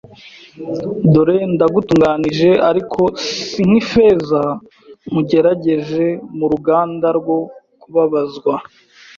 Dore 1.13 1.37
ndagutunganije 1.53 2.49
ariko 2.69 3.01
si 3.49 3.61
nk’ifeza 3.67 4.41
nkugeragereje 5.07 6.05
mu 6.37 6.45
ruganda 6.51 7.07
rwo 7.19 7.37
kubabazwa." 7.81 8.53